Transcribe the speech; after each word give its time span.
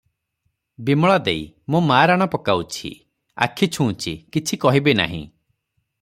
ବିମଳା 0.85 1.17
ଦେଈ- 1.27 1.41
ମୋ 1.73 1.81
ମା 1.89 1.99
ରାଣ 2.11 2.27
ପକାଉଛି, 2.35 2.91
ଆଖି 3.47 3.69
ଛୁଉଁଛି, 3.77 4.15
କିଛି 4.37 4.59
କହିବି 4.65 4.95
ନାହିଁ। 5.03 5.21